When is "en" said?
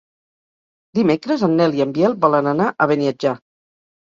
1.49-1.53, 1.85-1.93